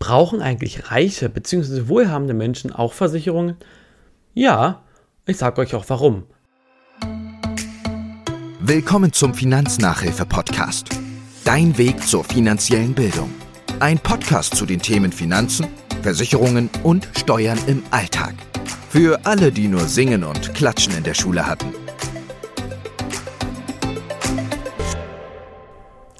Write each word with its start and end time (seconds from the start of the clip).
Brauchen 0.00 0.40
eigentlich 0.40 0.90
reiche 0.90 1.28
bzw. 1.28 1.86
wohlhabende 1.88 2.32
Menschen 2.32 2.72
auch 2.72 2.94
Versicherungen? 2.94 3.56
Ja, 4.32 4.82
ich 5.26 5.36
sage 5.36 5.60
euch 5.60 5.74
auch 5.74 5.84
warum. 5.88 6.24
Willkommen 8.60 9.12
zum 9.12 9.34
Finanznachhilfe-Podcast. 9.34 10.88
Dein 11.44 11.76
Weg 11.76 12.02
zur 12.02 12.24
finanziellen 12.24 12.94
Bildung. 12.94 13.30
Ein 13.78 13.98
Podcast 13.98 14.56
zu 14.56 14.64
den 14.64 14.80
Themen 14.80 15.12
Finanzen, 15.12 15.66
Versicherungen 16.00 16.70
und 16.82 17.06
Steuern 17.14 17.58
im 17.66 17.82
Alltag. 17.90 18.34
Für 18.88 19.26
alle, 19.26 19.52
die 19.52 19.68
nur 19.68 19.86
Singen 19.86 20.24
und 20.24 20.54
Klatschen 20.54 20.96
in 20.96 21.04
der 21.04 21.14
Schule 21.14 21.46
hatten. 21.46 21.74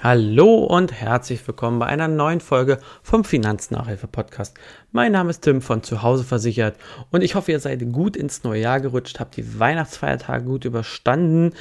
Hallo 0.03 0.55
und 0.55 0.91
herzlich 0.91 1.47
willkommen 1.47 1.77
bei 1.77 1.85
einer 1.85 2.07
neuen 2.07 2.39
Folge 2.39 2.79
vom 3.03 3.23
Finanznachhilfe 3.23 4.07
Podcast. 4.07 4.57
Mein 4.91 5.11
Name 5.11 5.29
ist 5.29 5.41
Tim 5.41 5.61
von 5.61 5.83
Zuhause 5.83 6.23
versichert 6.23 6.75
und 7.11 7.21
ich 7.21 7.35
hoffe, 7.35 7.51
ihr 7.51 7.59
seid 7.59 7.87
gut 7.91 8.17
ins 8.17 8.43
neue 8.43 8.61
Jahr 8.61 8.79
gerutscht, 8.79 9.19
habt 9.19 9.37
die 9.37 9.59
Weihnachtsfeiertage 9.59 10.43
gut 10.43 10.65
überstanden. 10.65 11.53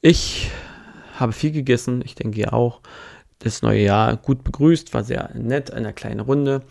Ich 0.00 0.50
habe 1.14 1.30
viel 1.30 1.52
gegessen, 1.52 2.02
ich 2.04 2.16
denke 2.16 2.40
ihr 2.40 2.52
auch. 2.52 2.80
Das 3.38 3.62
neue 3.62 3.82
Jahr 3.82 4.16
gut 4.16 4.42
begrüßt, 4.42 4.92
war 4.92 5.04
sehr 5.04 5.30
nett, 5.34 5.72
eine 5.72 5.92
kleine 5.92 6.22
Runde. 6.22 6.62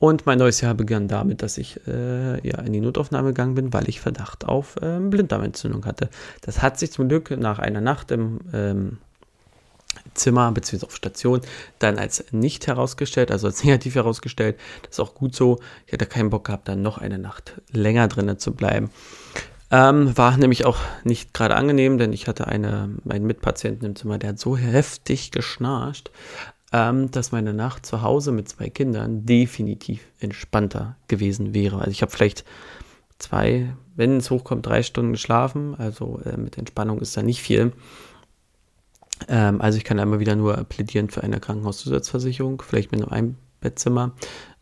Und 0.00 0.26
mein 0.26 0.38
neues 0.38 0.60
Jahr 0.60 0.74
begann 0.74 1.06
damit, 1.06 1.40
dass 1.40 1.56
ich 1.56 1.86
äh, 1.86 2.44
ja, 2.44 2.58
in 2.62 2.72
die 2.72 2.80
Notaufnahme 2.80 3.28
gegangen 3.28 3.54
bin, 3.54 3.72
weil 3.72 3.88
ich 3.88 4.00
Verdacht 4.00 4.44
auf 4.44 4.74
ähm, 4.82 5.10
Blinddarmentzündung 5.10 5.86
hatte. 5.86 6.10
Das 6.40 6.62
hat 6.62 6.80
sich 6.80 6.90
zum 6.90 7.08
Glück 7.08 7.30
nach 7.30 7.60
einer 7.60 7.80
Nacht 7.80 8.10
im 8.10 8.40
ähm, 8.52 8.98
Zimmer 10.14 10.50
bzw. 10.52 10.86
auf 10.86 10.96
Station 10.96 11.40
dann 11.78 11.98
als 11.98 12.24
nicht 12.32 12.66
herausgestellt, 12.66 13.30
also 13.30 13.46
als 13.46 13.64
negativ 13.64 13.94
herausgestellt. 13.94 14.58
Das 14.82 14.92
ist 14.92 15.00
auch 15.00 15.14
gut 15.14 15.34
so. 15.34 15.58
Ich 15.86 15.92
hatte 15.92 16.06
keinen 16.06 16.30
Bock 16.30 16.44
gehabt, 16.44 16.68
dann 16.68 16.82
noch 16.82 16.98
eine 16.98 17.18
Nacht 17.18 17.60
länger 17.72 18.08
drinnen 18.08 18.38
zu 18.38 18.54
bleiben. 18.54 18.90
Ähm, 19.70 20.16
war 20.16 20.36
nämlich 20.36 20.64
auch 20.64 20.78
nicht 21.04 21.34
gerade 21.34 21.54
angenehm, 21.54 21.98
denn 21.98 22.12
ich 22.12 22.26
hatte 22.26 22.46
eine, 22.46 22.88
einen 23.06 23.26
Mitpatienten 23.26 23.86
im 23.86 23.96
Zimmer, 23.96 24.16
der 24.16 24.30
hat 24.30 24.38
so 24.38 24.56
heftig 24.56 25.30
geschnarcht, 25.30 26.10
ähm, 26.72 27.10
dass 27.10 27.32
meine 27.32 27.52
Nacht 27.52 27.84
zu 27.84 28.00
Hause 28.00 28.32
mit 28.32 28.48
zwei 28.48 28.70
Kindern 28.70 29.26
definitiv 29.26 30.00
entspannter 30.20 30.96
gewesen 31.06 31.52
wäre. 31.52 31.78
Also 31.78 31.90
ich 31.90 32.00
habe 32.00 32.10
vielleicht 32.10 32.44
zwei, 33.18 33.74
wenn 33.94 34.16
es 34.16 34.30
hochkommt, 34.30 34.64
drei 34.64 34.82
Stunden 34.82 35.12
geschlafen. 35.12 35.74
Also 35.76 36.20
äh, 36.24 36.36
mit 36.36 36.56
Entspannung 36.56 37.00
ist 37.00 37.16
da 37.16 37.22
nicht 37.22 37.42
viel. 37.42 37.72
Ähm, 39.28 39.60
also 39.60 39.78
ich 39.78 39.84
kann 39.84 39.98
einmal 39.98 40.20
wieder 40.20 40.36
nur 40.36 40.56
plädieren 40.64 41.10
für 41.10 41.22
eine 41.22 41.40
Krankenhauszusatzversicherung, 41.40 42.62
vielleicht 42.62 42.92
mit 42.92 43.10
einem 43.10 43.36
Bettzimmer. 43.60 44.12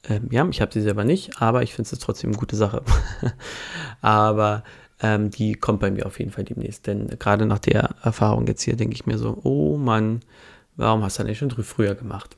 Ähm, 0.09 0.29
ja, 0.31 0.47
ich 0.49 0.61
habe 0.61 0.73
sie 0.73 0.81
selber 0.81 1.05
nicht, 1.05 1.43
aber 1.43 1.63
ich 1.63 1.75
finde 1.75 1.91
es 1.93 1.99
trotzdem 1.99 2.31
eine 2.31 2.39
gute 2.39 2.57
Sache. 2.57 2.83
aber 4.01 4.63
ähm, 5.03 5.31
die 5.31 5.55
kommt 5.55 5.81
bei 5.81 5.91
mir 5.91 6.07
auf 6.07 6.19
jeden 6.19 6.31
Fall 6.31 6.45
demnächst. 6.45 6.87
Denn 6.87 7.09
gerade 7.19 7.47
nach 7.47 7.59
der 7.59 7.91
Erfahrung 8.03 8.47
jetzt 8.47 8.63
hier 8.63 8.77
denke 8.77 8.95
ich 8.95 9.07
mir 9.07 9.19
so, 9.19 9.39
oh 9.43 9.77
Mann, 9.77 10.21
warum 10.77 11.03
hast 11.03 11.19
du 11.19 11.23
das 11.23 11.29
nicht 11.29 11.39
schon 11.39 11.51
früher 11.51 11.95
gemacht? 11.95 12.37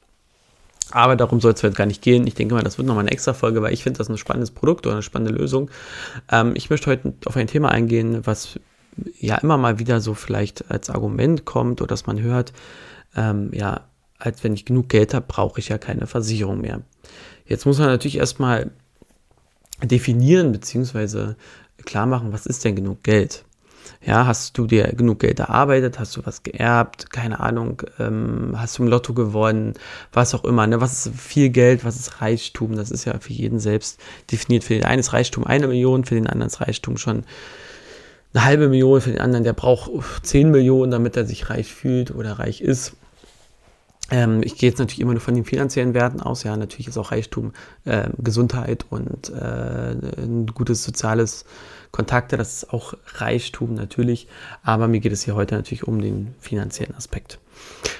Aber 0.90 1.16
darum 1.16 1.40
soll 1.40 1.52
es 1.52 1.62
jetzt 1.62 1.76
gar 1.76 1.86
nicht 1.86 2.00
gehen. 2.00 2.26
Ich 2.26 2.34
denke 2.34 2.54
mal, 2.54 2.62
das 2.62 2.78
wird 2.78 2.88
nochmal 2.88 3.04
eine 3.04 3.12
extra 3.12 3.34
Folge, 3.34 3.60
weil 3.60 3.74
ich 3.74 3.82
finde 3.82 3.98
das 3.98 4.08
ein 4.08 4.16
spannendes 4.16 4.50
Produkt 4.50 4.86
oder 4.86 4.94
eine 4.94 5.02
spannende 5.02 5.38
Lösung. 5.38 5.70
Ähm, 6.30 6.52
ich 6.54 6.70
möchte 6.70 6.90
heute 6.90 7.12
auf 7.26 7.36
ein 7.36 7.46
Thema 7.46 7.70
eingehen, 7.70 8.26
was 8.26 8.58
ja 9.18 9.36
immer 9.36 9.56
mal 9.56 9.78
wieder 9.78 10.00
so 10.00 10.14
vielleicht 10.14 10.70
als 10.70 10.90
Argument 10.90 11.44
kommt 11.44 11.80
oder 11.80 11.88
dass 11.88 12.06
man 12.06 12.20
hört, 12.20 12.52
ähm, 13.16 13.50
ja, 13.52 13.82
als 14.18 14.42
wenn 14.42 14.54
ich 14.54 14.64
genug 14.64 14.88
Geld 14.88 15.14
habe, 15.14 15.26
brauche 15.28 15.60
ich 15.60 15.68
ja 15.68 15.78
keine 15.78 16.06
Versicherung 16.06 16.60
mehr. 16.60 16.82
Jetzt 17.46 17.66
muss 17.66 17.78
man 17.78 17.88
natürlich 17.88 18.18
erstmal 18.18 18.70
definieren 19.82 20.52
bzw. 20.52 21.34
klar 21.84 22.06
machen, 22.06 22.32
was 22.32 22.46
ist 22.46 22.64
denn 22.64 22.76
genug 22.76 23.02
Geld? 23.02 23.44
Ja, 24.04 24.26
hast 24.26 24.56
du 24.56 24.66
dir 24.66 24.84
genug 24.92 25.20
Geld 25.20 25.40
erarbeitet? 25.40 25.98
Hast 25.98 26.16
du 26.16 26.24
was 26.24 26.42
geerbt? 26.42 27.10
Keine 27.10 27.40
Ahnung. 27.40 27.82
Ähm, 27.98 28.54
hast 28.56 28.78
du 28.78 28.84
im 28.84 28.88
Lotto 28.88 29.12
gewonnen? 29.12 29.74
Was 30.12 30.34
auch 30.34 30.44
immer. 30.44 30.66
Ne? 30.66 30.80
Was 30.80 31.06
ist 31.06 31.16
viel 31.20 31.48
Geld? 31.48 31.84
Was 31.84 31.96
ist 31.96 32.20
Reichtum? 32.20 32.76
Das 32.76 32.90
ist 32.90 33.06
ja 33.06 33.18
für 33.18 33.32
jeden 33.32 33.58
selbst 33.58 33.98
definiert. 34.30 34.64
Für 34.64 34.74
den 34.74 34.84
einen 34.84 35.00
ist 35.00 35.12
Reichtum 35.12 35.44
eine 35.44 35.66
Million, 35.66 36.04
für 36.04 36.14
den 36.14 36.28
anderen 36.28 36.48
ist 36.48 36.60
Reichtum 36.60 36.96
schon 36.96 37.24
eine 38.38 38.46
halbe 38.46 38.68
Million, 38.68 39.00
für 39.00 39.10
den 39.10 39.20
anderen, 39.20 39.42
der 39.44 39.52
braucht 39.52 39.90
10 40.22 40.50
Millionen, 40.50 40.92
damit 40.92 41.16
er 41.16 41.24
sich 41.24 41.50
reich 41.50 41.72
fühlt 41.74 42.12
oder 42.12 42.38
reich 42.38 42.60
ist. 42.60 42.94
Ähm, 44.10 44.42
ich 44.44 44.56
gehe 44.56 44.70
jetzt 44.70 44.78
natürlich 44.78 45.00
immer 45.00 45.12
nur 45.12 45.20
von 45.20 45.34
den 45.34 45.44
finanziellen 45.44 45.92
Werten 45.92 46.20
aus. 46.20 46.44
Ja, 46.44 46.56
natürlich 46.56 46.86
ist 46.86 46.96
auch 46.96 47.10
Reichtum 47.10 47.52
äh, 47.84 48.08
Gesundheit 48.16 48.86
und 48.90 49.30
äh, 49.30 50.22
ein 50.22 50.46
gutes 50.46 50.84
soziales 50.84 51.46
Kontakte. 51.90 52.36
Das 52.36 52.62
ist 52.62 52.72
auch 52.72 52.94
Reichtum 53.16 53.74
natürlich. 53.74 54.28
Aber 54.62 54.86
mir 54.86 55.00
geht 55.00 55.12
es 55.12 55.24
hier 55.24 55.34
heute 55.34 55.56
natürlich 55.56 55.84
um 55.84 56.00
den 56.00 56.34
finanziellen 56.38 56.94
Aspekt. 56.94 57.40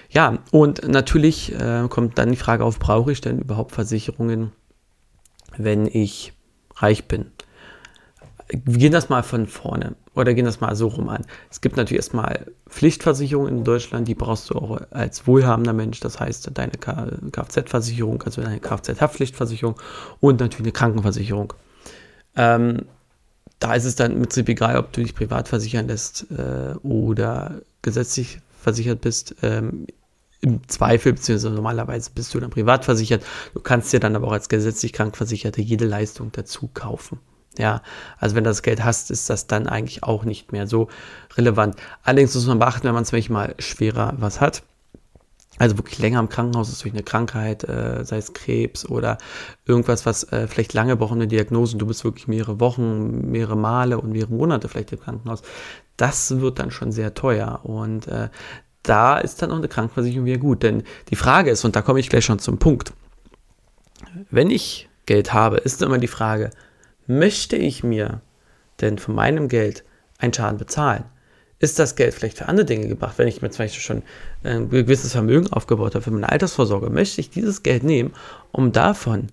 Ja, 0.09 0.39
und 0.53 0.87
natürlich 0.87 1.53
äh, 1.53 1.89
kommt 1.89 2.17
dann 2.17 2.31
die 2.31 2.37
Frage 2.37 2.65
auf, 2.65 2.79
brauche 2.79 3.11
ich 3.11 3.21
denn 3.21 3.41
überhaupt 3.41 3.73
Versicherungen, 3.73 4.53
wenn 5.57 5.87
ich 5.87 6.33
reich 6.77 7.07
bin? 7.07 7.33
wir 8.51 8.79
gehen 8.79 8.93
das 8.93 9.09
mal 9.09 9.23
von 9.23 9.47
vorne 9.47 9.95
oder 10.19 10.35
gehen 10.35 10.45
das 10.45 10.61
mal 10.61 10.75
so 10.75 10.89
rum 10.89 11.09
an. 11.09 11.25
Es 11.51 11.61
gibt 11.61 11.77
natürlich 11.77 11.99
erstmal 11.99 12.47
Pflichtversicherungen 12.69 13.59
in 13.59 13.65
Deutschland, 13.65 14.09
die 14.09 14.15
brauchst 14.15 14.51
du 14.51 14.55
auch 14.55 14.81
als 14.91 15.27
wohlhabender 15.27 15.73
Mensch, 15.73 16.01
das 16.01 16.19
heißt 16.19 16.51
deine 16.55 16.73
Kfz-Versicherung, 16.73 18.23
also 18.23 18.43
deine 18.43 18.59
Kfz-Haftpflichtversicherung 18.59 19.77
und 20.21 20.41
natürlich 20.41 20.67
eine 20.67 20.73
Krankenversicherung. 20.73 21.53
Ähm, 22.37 22.83
da 23.61 23.75
ist 23.75 23.85
es 23.85 23.97
dann 23.97 24.13
im 24.13 24.23
Prinzip 24.23 24.49
egal, 24.49 24.77
ob 24.77 24.93
du 24.93 25.03
dich 25.03 25.15
privat 25.15 25.49
versichern 25.49 25.87
lässt 25.87 26.27
äh, 26.31 26.75
oder 26.83 27.61
gesetzlich 27.83 28.41
versichert 28.61 29.01
bist. 29.01 29.37
Ähm, 29.43 29.87
Im 30.41 30.67
Zweifel, 30.69 31.13
beziehungsweise 31.13 31.55
normalerweise 31.55 32.11
bist 32.15 32.35
du 32.35 32.41
dann 32.41 32.51
privat 32.51 32.85
versichert. 32.85 33.25
Du 33.55 33.61
kannst 33.61 33.93
dir 33.93 34.01
dann 34.01 34.17
aber 34.17 34.29
auch 34.29 34.33
als 34.33 34.49
gesetzlich 34.49 34.93
Krankversicherte 34.93 35.61
jede 35.61 35.87
Leistung 35.87 36.31
dazu 36.33 36.69
kaufen. 36.73 37.19
Ja, 37.59 37.83
also 38.19 38.37
wenn 38.37 38.45
du 38.45 38.51
das 38.51 38.63
Geld 38.63 38.85
hast, 38.85 39.11
ist 39.11 39.29
das 39.29 39.47
dann 39.47 39.67
eigentlich 39.67 40.05
auch 40.05 40.25
nicht 40.25 40.53
mehr 40.53 40.67
so 40.67 40.89
relevant. 41.37 41.77
Allerdings 42.05 42.35
muss 42.35 42.47
man 42.47 42.59
beachten, 42.59 42.85
wenn 42.85 42.95
man 42.95 43.03
es 43.03 43.29
mal 43.29 43.55
schwerer 43.59 44.15
was 44.17 44.41
hat, 44.41 44.63
also 45.59 45.77
wirklich 45.77 45.99
länger 45.99 46.21
im 46.21 46.29
Krankenhaus 46.29 46.69
ist 46.69 46.85
durch 46.85 46.95
eine 46.95 47.03
Krankheit, 47.03 47.65
äh, 47.65 48.05
sei 48.05 48.19
es 48.19 48.33
Krebs 48.33 48.87
oder 48.87 49.19
irgendwas, 49.67 50.07
was 50.07 50.25
äh, 50.33 50.47
vielleicht 50.47 50.73
lange 50.73 50.97
braucht 50.97 51.13
eine 51.13 51.27
Diagnose 51.27 51.77
du 51.77 51.87
bist 51.87 52.05
wirklich 52.05 52.29
mehrere 52.29 52.61
Wochen, 52.61 53.31
mehrere 53.31 53.57
Male 53.57 53.99
und 53.99 54.13
mehrere 54.13 54.33
Monate 54.33 54.69
vielleicht 54.69 54.93
im 54.93 55.01
Krankenhaus, 55.01 55.43
das 55.97 56.41
wird 56.41 56.61
dann 56.61 56.71
schon 56.71 56.93
sehr 56.93 57.15
teuer 57.15 57.61
und 57.65 58.07
äh, 58.07 58.29
da 58.85 59.19
ist 59.19 59.43
dann 59.43 59.51
auch 59.51 59.57
eine 59.57 59.69
Krankenversicherung 59.69 60.27
wieder 60.27 60.39
gut, 60.39 60.63
denn 60.63 60.85
die 61.11 61.17
Frage 61.17 61.51
ist, 61.51 61.65
und 61.65 61.75
da 61.75 61.83
komme 61.83 61.99
ich 61.99 62.09
gleich 62.09 62.25
schon 62.25 62.39
zum 62.39 62.59
Punkt, 62.59 62.93
wenn 64.31 64.51
ich 64.51 64.89
Geld 65.07 65.33
habe, 65.33 65.57
ist 65.57 65.83
immer 65.83 65.99
die 65.99 66.07
Frage, 66.07 66.51
möchte 67.09 67.57
ich 67.57 67.83
mir 67.83 68.21
denn 68.81 68.99
von 68.99 69.15
meinem 69.15 69.49
Geld 69.49 69.83
einen 70.19 70.33
Schaden 70.33 70.59
bezahlen? 70.59 71.05
Ist 71.59 71.81
das 71.81 71.97
Geld 71.97 72.15
vielleicht 72.15 72.39
für 72.39 72.47
andere 72.47 72.67
Dinge 72.67 72.87
gebracht? 72.87 73.15
Wenn 73.17 73.27
ich 73.27 73.43
mir 73.43 73.51
zum 73.51 73.65
Beispiel 73.65 73.83
schon 73.83 74.03
ein 74.45 74.71
gewisses 74.71 75.13
Vermögen 75.13 75.53
aufgebaut 75.53 75.97
habe 75.97 76.05
für 76.05 76.13
meine 76.13 76.29
Altersvorsorge, 76.29 76.89
möchte 76.89 77.21
ich 77.21 77.31
dieses 77.31 77.65
Geld 77.65 77.83
nehmen, 77.83 78.13
um 78.53 78.71
davon 78.71 79.29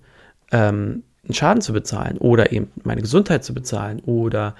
ähm, 0.50 1.04
einen 1.24 1.34
Schaden 1.34 1.62
zu 1.62 1.72
bezahlen 1.72 2.18
oder 2.18 2.50
eben 2.50 2.72
meine 2.82 3.02
Gesundheit 3.02 3.44
zu 3.44 3.54
bezahlen 3.54 4.00
oder 4.00 4.56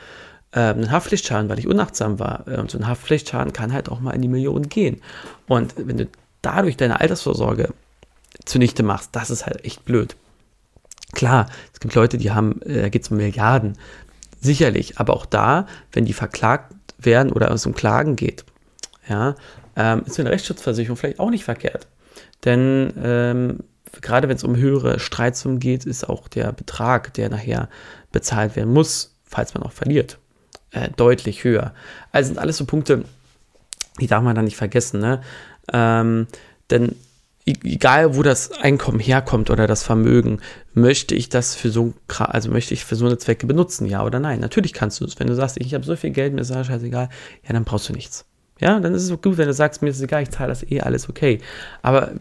ähm, 0.53 0.77
einen 0.77 0.91
Haftpflichtschaden, 0.93 1.49
weil 1.49 1.59
ich 1.59 1.67
unachtsam 1.67 2.21
war. 2.21 2.47
Und 2.47 2.71
so 2.71 2.79
ein 2.79 2.87
Haftpflichtschaden 2.87 3.53
kann 3.53 3.73
halt 3.73 3.89
auch 3.89 3.99
mal 3.99 4.13
in 4.13 4.23
die 4.23 4.29
Millionen 4.29 4.69
gehen. 4.69 5.03
Und 5.49 5.75
wenn 5.77 5.97
du 5.97 6.07
dadurch 6.43 6.77
deine 6.77 7.01
Altersvorsorge 7.01 7.71
zunichte 8.45 8.85
machst, 8.85 9.11
das 9.13 9.31
ist 9.31 9.47
halt 9.47 9.65
echt 9.65 9.85
blöd. 9.85 10.15
Klar, 11.13 11.47
es 11.73 11.81
gibt 11.81 11.95
Leute, 11.95 12.19
die 12.19 12.33
haben, 12.33 12.61
äh, 12.63 12.83
da 12.83 12.89
geht 12.89 13.03
es 13.03 13.11
um 13.11 13.17
Milliarden. 13.17 13.79
Sicherlich, 14.41 14.99
aber 14.99 15.15
auch 15.15 15.27
da, 15.27 15.67
wenn 15.93 16.05
die 16.05 16.13
verklagt 16.13 16.75
werden 16.99 17.33
oder 17.33 17.51
es 17.51 17.67
um 17.67 17.75
Klagen 17.75 18.17
geht, 18.17 18.45
ja, 19.09 19.35
ähm, 19.77 20.03
ist 20.07 20.19
eine 20.19 20.31
Rechtsschutzversicherung 20.31 20.97
vielleicht 20.97 21.21
auch 21.21 21.31
nicht 21.31 21.45
verkehrt. 21.45 21.87
Denn 22.45 22.93
ähm, 23.03 23.61
gerade 24.01 24.29
wenn 24.29 24.37
es 24.37 24.45
um 24.45 24.57
höhere 24.57 24.99
Streitsummen 24.99 25.59
geht, 25.59 25.85
ist 25.85 26.09
auch 26.09 26.29
der 26.29 26.53
Betrag, 26.53 27.15
der 27.15 27.29
nachher 27.29 27.69
bezahlt 28.13 28.57
werden 28.57 28.73
muss, 28.73 29.17
falls 29.25 29.55
man 29.55 29.63
auch 29.63 29.73
verliert, 29.73 30.19
äh, 30.71 30.89
deutlich 30.97 31.45
höher. 31.45 31.75
Also 32.13 32.29
sind 32.29 32.39
alles 32.39 32.57
so 32.57 32.67
Punkte, 32.67 33.05
die 34.01 34.07
darf 34.07 34.23
man 34.23 34.35
da 34.35 34.43
nicht 34.43 34.57
vergessen. 34.57 35.01
Ne? 35.01 35.23
Ähm, 35.73 36.27
denn 36.71 36.97
egal 37.47 38.17
wo 38.17 38.23
das 38.23 38.53
Einkommen 38.53 38.99
herkommt 38.99 39.51
oder 39.51 39.67
das 39.67 39.83
Vermögen, 39.83 40.41
möchte 40.75 41.15
ich 41.15 41.29
das 41.29 41.55
für 41.55 41.71
so, 41.71 41.95
also 42.19 42.51
möchte 42.51 42.75
ich 42.75 42.85
für 42.85 42.97
so 42.97 43.07
eine 43.07 43.19
Zwecke 43.19 43.47
benutzen, 43.47 43.87
ja 43.87 44.05
oder 44.05 44.19
nein? 44.19 44.41
Natürlich 44.41 44.73
kannst 44.73 45.01
du 45.01 45.05
es. 45.05 45.19
Wenn 45.19 45.29
du 45.29 45.35
sagst, 45.35 45.57
ich 45.59 45.73
habe 45.73 45.85
so 45.85 45.95
viel 45.97 46.11
Geld, 46.11 46.35
mir 46.35 46.41
ist 46.41 46.51
das 46.51 46.67
scheißegal, 46.67 47.09
ja, 47.45 47.53
dann 47.53 47.65
brauchst 47.65 47.89
du 47.89 47.93
nichts. 47.93 48.25
Ja, 48.59 48.81
dann 48.81 48.95
ist 48.95 49.03
es 49.09 49.21
gut, 49.21 49.39
wenn 49.39 49.47
du 49.47 49.53
sagst, 49.53 49.83
mir 49.83 49.91
ist 49.91 49.97
es 49.97 50.03
egal, 50.03 50.23
ich 50.23 50.31
zahle 50.31 50.49
das 50.49 50.69
eh, 50.71 50.81
alles 50.81 51.09
okay. 51.09 51.41
Aber 51.83 52.13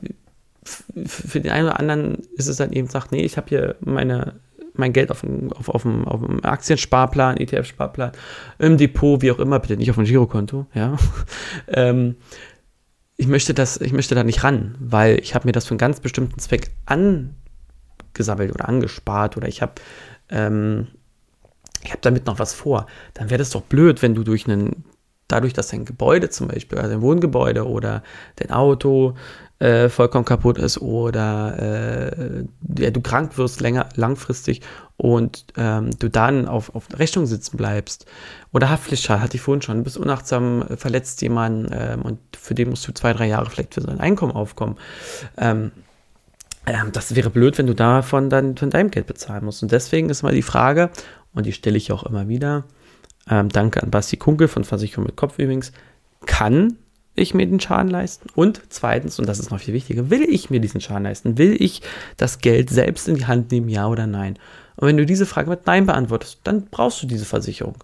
für 1.06 1.40
den 1.40 1.52
einen 1.52 1.68
oder 1.68 1.80
anderen 1.80 2.18
ist 2.36 2.48
es 2.48 2.58
dann 2.58 2.72
eben, 2.72 2.88
sagt, 2.88 3.12
nee, 3.12 3.22
ich 3.22 3.38
habe 3.38 3.48
hier 3.50 3.76
meine, 3.80 4.34
mein 4.74 4.94
Geld 4.94 5.12
auf 5.12 5.22
dem, 5.22 5.52
auf, 5.54 5.70
auf, 5.70 5.84
dem, 5.84 6.06
auf 6.08 6.22
dem 6.22 6.44
Aktiensparplan, 6.44 7.38
ETF-Sparplan, 7.38 8.12
im 8.60 8.78
Depot, 8.78 9.22
wie 9.22 9.32
auch 9.32 9.40
immer, 9.40 9.60
bitte 9.60 9.78
nicht 9.78 9.90
auf 9.90 9.96
dem 9.96 10.06
Girokonto, 10.06 10.66
ja. 10.74 10.98
ähm, 11.68 12.16
ich 13.18 13.28
möchte 13.28 13.54
das, 13.54 13.80
ich 13.80 13.94
möchte 13.94 14.16
da 14.16 14.24
nicht 14.24 14.44
ran, 14.44 14.76
weil 14.80 15.20
ich 15.20 15.36
habe 15.36 15.48
mir 15.48 15.52
das 15.52 15.66
für 15.66 15.72
einen 15.72 15.80
ganz 15.80 16.00
bestimmten 16.00 16.40
Zweck 16.40 16.72
angesammelt 16.86 18.54
oder 18.54 18.68
angespart 18.68 19.38
oder 19.38 19.48
ich 19.48 19.62
habe 19.62 19.74
ähm, 20.30 20.88
ich 21.86 21.92
habe 21.92 22.02
damit 22.02 22.26
noch 22.26 22.40
was 22.40 22.54
vor. 22.54 22.88
Dann 23.14 23.30
wäre 23.30 23.38
das 23.38 23.52
doch 23.52 23.62
blöd, 23.62 24.02
wenn 24.02 24.16
du 24.16 24.24
durch 24.24 24.48
einen, 24.48 24.84
dadurch, 25.28 25.54
dass 25.54 25.70
dein 25.70 25.86
Gebäude 25.86 26.30
zum 26.30 26.48
Beispiel, 26.48 26.78
also 26.78 26.92
dein 26.92 27.02
Wohngebäude 27.02 27.68
oder 27.68 28.04
dein 28.36 28.52
Auto 28.52 29.16
äh, 29.60 29.90
vollkommen 29.90 30.26
kaputt 30.26 30.58
ist 30.58 30.80
oder 30.82 31.58
äh, 31.60 32.46
ja, 32.78 32.92
du 32.92 33.02
krank 33.02 33.38
wirst 33.38 33.62
länger, 33.62 33.90
langfristig 33.96 34.62
und 34.98 35.46
ähm, 35.58 35.92
du 35.98 36.10
dann 36.10 36.48
auf, 36.48 36.76
auf 36.76 36.88
Rechnung 36.98 37.26
sitzen 37.26 37.58
bleibst. 37.58 38.06
Oder 38.52 38.70
Haftpflichtschaden, 38.70 39.24
hatte 39.24 39.38
ich 39.38 39.42
vorhin 39.42 39.62
schon, 39.62 39.78
du 39.78 39.84
bist 39.84 39.98
unachtsam, 39.98 40.64
äh, 40.64 40.78
verletzt 40.78 41.22
jemanden 41.22 41.70
ähm, 41.72 42.02
und 42.02 42.20
für 42.38 42.54
den 42.54 42.70
musst 42.70 42.88
du 42.88 42.94
zwei, 42.94 43.14
drei 43.14 43.28
Jahre 43.28 43.50
vielleicht 43.50 43.74
für 43.74 43.82
sein 43.82 44.00
Einkommen 44.00 44.34
aufkommen. 44.34 44.78
Ähm, 45.38 45.72
ähm, 46.66 46.92
das 46.92 47.16
wäre 47.16 47.30
blöd, 47.30 47.58
wenn 47.58 47.68
du 47.68 47.76
davon 47.76 48.30
dann 48.30 48.58
von 48.58 48.70
deinem 48.70 48.92
Geld 48.92 49.08
bezahlen 49.08 49.46
musst. 49.46 49.64
Und 49.64 49.72
deswegen 49.72 50.10
ist 50.10 50.24
mal 50.24 50.34
die 50.34 50.42
Frage, 50.42 50.90
und 51.34 51.46
die 51.46 51.54
stelle 51.54 51.78
ich 51.78 51.92
auch 51.92 52.04
immer 52.04 52.28
wieder, 52.28 52.66
ähm, 53.30 53.50
danke 53.50 53.82
an 53.82 53.92
Basti 53.92 54.18
Kunkel 54.18 54.48
von 54.48 54.64
Versicherung 54.64 55.06
mit 55.06 55.16
Kopf 55.16 55.40
übrigens, 55.40 55.72
kann 56.26 56.78
ich 57.16 57.34
mir 57.34 57.46
den 57.46 57.60
Schaden 57.60 57.90
leisten? 57.90 58.30
Und 58.36 58.62
zweitens, 58.70 59.20
und 59.20 59.28
das 59.28 59.40
ist 59.40 59.52
noch 59.52 59.60
viel 59.60 59.74
wichtiger, 59.74 60.10
will 60.10 60.24
ich 60.24 60.50
mir 60.50 60.60
diesen 60.60 60.82
Schaden 60.82 61.04
leisten? 61.04 61.38
Will 61.38 61.56
ich 61.60 61.82
das 62.18 62.40
Geld 62.40 62.70
selbst 62.70 63.08
in 63.08 63.16
die 63.16 63.26
Hand 63.26 63.52
nehmen, 63.52 63.70
ja 63.70 63.88
oder 63.88 64.06
nein? 64.06 64.38
Und 64.76 64.88
wenn 64.88 64.98
du 64.98 65.06
diese 65.06 65.26
Frage 65.26 65.50
mit 65.50 65.66
Nein 65.66 65.86
beantwortest, 65.86 66.40
dann 66.44 66.66
brauchst 66.66 67.02
du 67.02 67.08
diese 67.08 67.26
Versicherung 67.26 67.78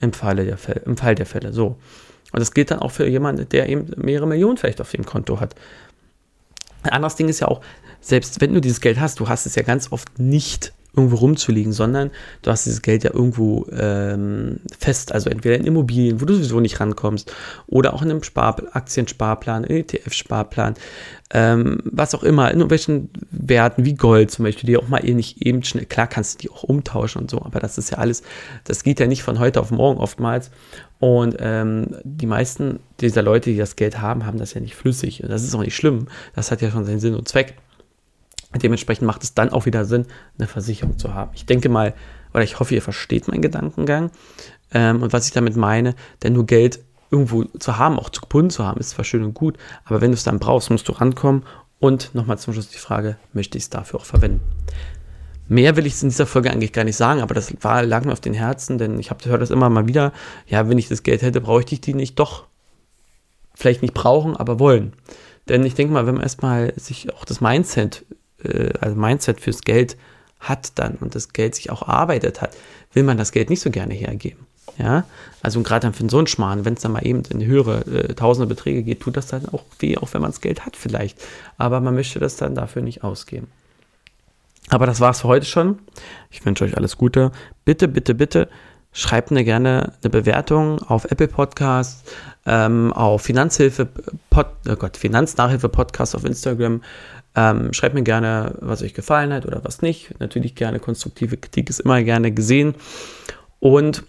im, 0.00 0.12
Falle 0.12 0.44
der 0.44 0.58
Fälle, 0.58 0.82
im 0.84 0.96
Fall 0.96 1.14
der 1.14 1.26
Fälle. 1.26 1.52
So. 1.52 1.78
Und 2.32 2.40
das 2.40 2.52
gilt 2.52 2.70
dann 2.70 2.80
auch 2.80 2.90
für 2.90 3.08
jemanden, 3.08 3.48
der 3.48 3.68
eben 3.68 3.90
mehrere 3.96 4.26
Millionen 4.26 4.58
vielleicht 4.58 4.80
auf 4.80 4.90
dem 4.90 5.06
Konto 5.06 5.40
hat. 5.40 5.54
Ein 6.82 6.90
anderes 6.90 7.16
Ding 7.16 7.28
ist 7.28 7.40
ja 7.40 7.48
auch, 7.48 7.62
selbst 8.00 8.40
wenn 8.40 8.52
du 8.52 8.60
dieses 8.60 8.80
Geld 8.80 9.00
hast, 9.00 9.18
du 9.18 9.28
hast 9.28 9.46
es 9.46 9.54
ja 9.54 9.62
ganz 9.62 9.90
oft 9.90 10.18
nicht 10.18 10.72
irgendwo 10.96 11.16
rumzuliegen, 11.16 11.72
sondern 11.72 12.10
du 12.42 12.50
hast 12.50 12.66
dieses 12.66 12.82
Geld 12.82 13.04
ja 13.04 13.12
irgendwo 13.12 13.66
ähm, 13.70 14.60
fest, 14.78 15.12
also 15.12 15.30
entweder 15.30 15.56
in 15.56 15.64
Immobilien, 15.64 16.20
wo 16.20 16.24
du 16.24 16.34
sowieso 16.34 16.60
nicht 16.60 16.80
rankommst, 16.80 17.32
oder 17.66 17.94
auch 17.94 18.02
in 18.02 18.10
einem 18.10 18.22
Spar 18.22 18.56
Aktiensparplan, 18.72 19.64
ETF-Sparplan, 19.64 20.74
ähm, 21.32 21.80
was 21.84 22.14
auch 22.14 22.22
immer, 22.22 22.50
in 22.50 22.58
irgendwelchen 22.58 23.10
Werten 23.30 23.84
wie 23.84 23.94
Gold 23.94 24.30
zum 24.30 24.44
Beispiel, 24.44 24.66
die 24.66 24.76
auch 24.76 24.88
mal 24.88 25.04
eh 25.04 25.12
nicht 25.12 25.44
eben 25.44 25.62
schnell, 25.62 25.84
klar 25.84 26.06
kannst 26.06 26.34
du 26.34 26.38
die 26.42 26.50
auch 26.50 26.62
umtauschen 26.62 27.22
und 27.22 27.30
so, 27.30 27.42
aber 27.42 27.60
das 27.60 27.78
ist 27.78 27.90
ja 27.90 27.98
alles, 27.98 28.22
das 28.64 28.82
geht 28.82 29.00
ja 29.00 29.06
nicht 29.06 29.22
von 29.22 29.38
heute 29.38 29.60
auf 29.60 29.70
morgen 29.70 29.98
oftmals. 29.98 30.50
Und 30.98 31.36
ähm, 31.40 31.96
die 32.04 32.26
meisten 32.26 32.80
dieser 33.00 33.22
Leute, 33.22 33.50
die 33.50 33.58
das 33.58 33.76
Geld 33.76 34.00
haben, 34.00 34.24
haben 34.24 34.38
das 34.38 34.54
ja 34.54 34.62
nicht 34.62 34.74
flüssig. 34.74 35.22
Und 35.22 35.28
das 35.28 35.44
ist 35.44 35.54
auch 35.54 35.60
nicht 35.60 35.76
schlimm. 35.76 36.08
Das 36.34 36.50
hat 36.50 36.62
ja 36.62 36.70
schon 36.70 36.86
seinen 36.86 37.00
Sinn 37.00 37.14
und 37.14 37.28
Zweck. 37.28 37.54
Dementsprechend 38.58 39.06
macht 39.06 39.22
es 39.22 39.34
dann 39.34 39.50
auch 39.50 39.66
wieder 39.66 39.84
Sinn, 39.84 40.06
eine 40.38 40.48
Versicherung 40.48 40.98
zu 40.98 41.14
haben. 41.14 41.30
Ich 41.34 41.46
denke 41.46 41.68
mal, 41.68 41.94
oder 42.32 42.44
ich 42.44 42.58
hoffe, 42.60 42.74
ihr 42.74 42.82
versteht 42.82 43.28
meinen 43.28 43.42
Gedankengang 43.42 44.10
ähm, 44.72 45.02
und 45.02 45.12
was 45.12 45.26
ich 45.26 45.32
damit 45.32 45.56
meine, 45.56 45.94
denn 46.22 46.34
nur 46.34 46.46
Geld 46.46 46.80
irgendwo 47.10 47.44
zu 47.44 47.78
haben, 47.78 47.98
auch 47.98 48.10
zu 48.10 48.20
gebunden 48.20 48.50
zu 48.50 48.64
haben, 48.64 48.80
ist 48.80 48.90
zwar 48.90 49.04
schön 49.04 49.24
und 49.24 49.34
gut, 49.34 49.56
aber 49.84 50.00
wenn 50.00 50.10
du 50.10 50.14
es 50.14 50.24
dann 50.24 50.38
brauchst, 50.38 50.70
musst 50.70 50.88
du 50.88 50.92
rankommen 50.92 51.44
und 51.78 52.14
nochmal 52.14 52.38
zum 52.38 52.52
Schluss 52.52 52.68
die 52.68 52.78
Frage, 52.78 53.16
möchte 53.32 53.58
ich 53.58 53.64
es 53.64 53.70
dafür 53.70 54.00
auch 54.00 54.04
verwenden? 54.04 54.40
Mehr 55.48 55.76
will 55.76 55.86
ich 55.86 56.02
in 56.02 56.08
dieser 56.08 56.26
Folge 56.26 56.50
eigentlich 56.50 56.72
gar 56.72 56.84
nicht 56.84 56.96
sagen, 56.96 57.20
aber 57.20 57.34
das 57.34 57.54
war, 57.62 57.84
lag 57.84 58.04
mir 58.04 58.12
auf 58.12 58.20
den 58.20 58.34
Herzen, 58.34 58.78
denn 58.78 58.98
ich 58.98 59.10
höre 59.24 59.38
das 59.38 59.50
immer 59.50 59.70
mal 59.70 59.86
wieder, 59.86 60.12
ja, 60.48 60.68
wenn 60.68 60.78
ich 60.78 60.88
das 60.88 61.04
Geld 61.04 61.22
hätte, 61.22 61.40
brauche 61.40 61.64
ich 61.68 61.80
die 61.80 61.94
nicht 61.94 62.18
doch. 62.18 62.46
Vielleicht 63.54 63.80
nicht 63.80 63.94
brauchen, 63.94 64.36
aber 64.36 64.58
wollen. 64.58 64.92
Denn 65.48 65.64
ich 65.64 65.74
denke 65.74 65.92
mal, 65.92 66.06
wenn 66.06 66.16
man 66.16 66.24
erstmal 66.24 66.74
sich 66.76 67.14
auch 67.14 67.24
das 67.24 67.40
Mindset 67.40 68.04
äh, 68.46 68.72
also 68.80 68.96
Mindset 68.96 69.40
fürs 69.40 69.62
Geld 69.62 69.96
hat 70.40 70.78
dann 70.78 70.96
und 70.96 71.14
das 71.14 71.32
Geld 71.32 71.54
sich 71.54 71.70
auch 71.70 71.82
erarbeitet 71.82 72.40
hat, 72.40 72.56
will 72.92 73.02
man 73.02 73.16
das 73.16 73.32
Geld 73.32 73.50
nicht 73.50 73.60
so 73.60 73.70
gerne 73.70 73.94
hergeben. 73.94 74.46
Ja, 74.78 75.04
also 75.42 75.62
gerade 75.62 75.86
dann 75.86 75.94
für 75.94 76.06
so 76.10 76.18
einen 76.18 76.26
Schmarrn, 76.26 76.66
wenn 76.66 76.74
es 76.74 76.82
dann 76.82 76.92
mal 76.92 77.06
eben 77.06 77.22
in 77.30 77.42
höhere 77.42 77.86
äh, 77.86 78.14
tausende 78.14 78.46
Beträge 78.46 78.82
geht, 78.82 79.00
tut 79.00 79.16
das 79.16 79.26
dann 79.26 79.48
auch 79.48 79.64
weh, 79.78 79.96
auch 79.96 80.12
wenn 80.12 80.20
man 80.20 80.30
das 80.30 80.42
Geld 80.42 80.66
hat 80.66 80.76
vielleicht. 80.76 81.18
Aber 81.56 81.80
man 81.80 81.94
möchte 81.94 82.18
das 82.18 82.36
dann 82.36 82.54
dafür 82.54 82.82
nicht 82.82 83.02
ausgeben. 83.02 83.46
Aber 84.68 84.84
das 84.84 85.00
war's 85.00 85.22
für 85.22 85.28
heute 85.28 85.46
schon. 85.46 85.78
Ich 86.30 86.44
wünsche 86.44 86.64
euch 86.64 86.76
alles 86.76 86.98
Gute. 86.98 87.32
Bitte, 87.64 87.88
bitte, 87.88 88.14
bitte 88.14 88.48
schreibt 88.96 89.30
mir 89.30 89.44
gerne 89.44 89.92
eine 90.02 90.10
Bewertung 90.10 90.80
auf 90.82 91.04
Apple 91.10 91.28
Podcasts, 91.28 92.10
ähm, 92.46 92.94
auf 92.94 93.20
Finanzhilfe, 93.22 93.86
Pod, 94.30 94.46
oh 94.68 94.76
Gott, 94.76 94.96
Finanznachhilfe 94.96 95.68
Podcast 95.68 96.16
auf 96.16 96.24
Instagram. 96.24 96.82
Ähm, 97.34 97.74
schreibt 97.74 97.94
mir 97.94 98.02
gerne, 98.02 98.54
was 98.60 98.82
euch 98.82 98.94
gefallen 98.94 99.34
hat 99.34 99.44
oder 99.44 99.62
was 99.64 99.82
nicht. 99.82 100.18
Natürlich 100.18 100.54
gerne 100.54 100.80
konstruktive 100.80 101.36
Kritik 101.36 101.68
ist 101.68 101.80
immer 101.80 102.02
gerne 102.02 102.32
gesehen. 102.32 102.74
Und 103.60 104.04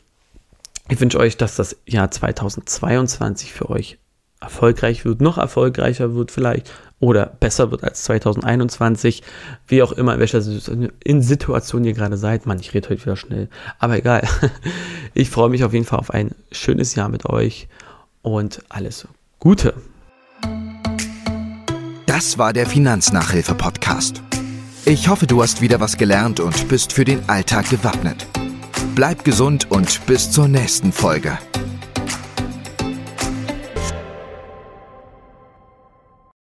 ich 0.88 1.02
wünsche 1.02 1.20
euch, 1.20 1.36
dass 1.36 1.58
das 1.58 1.76
Jahr 1.86 2.10
2022 2.10 3.52
für 3.52 3.70
euch 3.70 3.98
erfolgreich 4.40 5.06
wird, 5.06 5.22
noch 5.22 5.38
erfolgreicher 5.38 6.16
wird 6.16 6.32
vielleicht 6.32 6.72
oder 7.00 7.26
besser 7.26 7.72
wird 7.72 7.84
als 7.84 8.04
2021, 8.04 9.24
wie 9.68 9.84
auch 9.84 9.92
immer, 9.92 10.16
in 10.16 10.20
welcher 10.20 10.42
Situation 10.42 11.84
ihr 11.84 11.94
gerade 11.94 12.18
seid. 12.18 12.46
Mann, 12.46 12.60
ich 12.60 12.74
rede 12.74 12.90
heute 12.90 13.02
wieder 13.02 13.16
schnell, 13.16 13.50
aber 13.80 13.98
egal. 13.98 14.28
Ich 15.14 15.32
freue 15.32 15.50
mich 15.50 15.64
auf 15.64 15.74
jeden 15.74 15.86
Fall 15.86 15.98
auf 15.98 16.12
ein 16.12 16.36
schönes 16.52 16.94
Jahr 16.94 17.10
mit 17.10 17.26
euch 17.26 17.68
und 18.22 18.62
alles 18.70 19.08
Gute. 19.40 19.74
Das 22.06 22.38
war 22.38 22.54
der 22.54 22.68
Finanznachhilfe-Podcast. 22.68 24.22
Ich 24.86 25.10
hoffe, 25.10 25.26
du 25.26 25.42
hast 25.42 25.62
wieder 25.62 25.80
was 25.80 25.98
gelernt 25.98 26.40
und 26.40 26.68
bist 26.68 26.94
für 26.94 27.04
den 27.04 27.28
Alltag 27.28 27.70
gewappnet. 27.70 28.28
Bleib 28.96 29.24
gesund 29.24 29.72
und 29.72 30.06
bis 30.06 30.30
zur 30.30 30.48
nächsten 30.48 30.92
Folge. 30.92 31.38